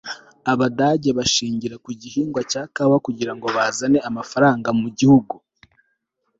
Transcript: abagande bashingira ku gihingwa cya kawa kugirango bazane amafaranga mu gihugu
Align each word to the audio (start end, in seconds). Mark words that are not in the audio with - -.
abagande 0.51 1.09
bashingira 1.17 1.75
ku 1.83 1.89
gihingwa 2.01 2.39
cya 2.51 2.63
kawa 2.75 2.97
kugirango 3.05 3.45
bazane 3.55 3.97
amafaranga 4.09 4.67
mu 4.79 4.87
gihugu 4.97 5.35